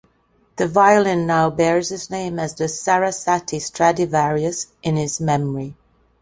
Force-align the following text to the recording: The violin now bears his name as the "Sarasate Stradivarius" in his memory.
The 0.55 0.67
violin 0.67 1.27
now 1.27 1.51
bears 1.51 1.89
his 1.89 2.09
name 2.09 2.39
as 2.39 2.55
the 2.55 2.63
"Sarasate 2.63 3.61
Stradivarius" 3.61 4.65
in 4.81 4.95
his 4.95 5.21
memory. 5.21 5.75